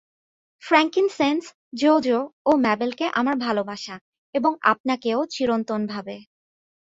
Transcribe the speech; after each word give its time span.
Frankincense, 0.63 1.43
Jo 1.73 1.93
Jo 1.99 2.19
ও 2.45 2.51
ম্যাবেলকে 2.57 3.05
আমার 3.13 3.35
ভালবাসা 3.35 3.95
এবং 4.35 4.51
আপনাকেও 4.63 5.19
চিরন্তনভাবে। 5.25 6.15